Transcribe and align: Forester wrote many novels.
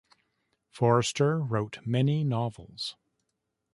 Forester 0.71 1.39
wrote 1.39 1.77
many 1.85 2.23
novels. 2.23 2.95